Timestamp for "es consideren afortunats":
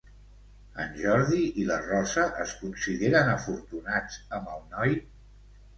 2.47-4.21